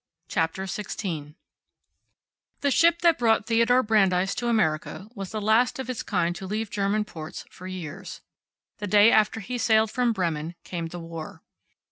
[0.27, 1.35] CHAPTER SIXTEEN
[2.61, 6.47] The ship that brought Theodore Brandeis to America was the last of its kind to
[6.47, 8.21] leave German ports for years.
[8.79, 11.43] The day after he sailed from Bremen came the war.